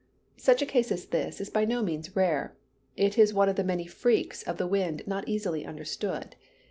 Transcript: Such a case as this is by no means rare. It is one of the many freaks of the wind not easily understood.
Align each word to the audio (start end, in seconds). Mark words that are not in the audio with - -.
Such 0.37 0.63
a 0.63 0.65
case 0.65 0.91
as 0.91 1.05
this 1.05 1.39
is 1.39 1.51
by 1.51 1.63
no 1.63 1.83
means 1.83 2.15
rare. 2.15 2.55
It 2.97 3.19
is 3.19 3.35
one 3.35 3.49
of 3.49 3.55
the 3.55 3.63
many 3.63 3.85
freaks 3.85 4.41
of 4.41 4.57
the 4.57 4.65
wind 4.65 5.03
not 5.05 5.27
easily 5.29 5.63
understood. 5.63 6.35